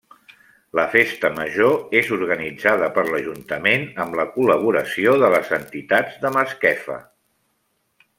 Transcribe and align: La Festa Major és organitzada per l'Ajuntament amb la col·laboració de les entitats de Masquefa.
La 0.77 0.83
Festa 0.93 1.29
Major 1.35 1.75
és 1.99 2.07
organitzada 2.15 2.87
per 2.95 3.03
l'Ajuntament 3.09 3.85
amb 4.05 4.17
la 4.21 4.25
col·laboració 4.37 5.13
de 5.25 5.29
les 5.35 5.53
entitats 5.59 6.17
de 6.25 6.33
Masquefa. 6.39 6.97